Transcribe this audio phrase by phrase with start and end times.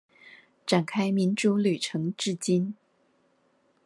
[0.65, 2.75] 展開民主旅程至今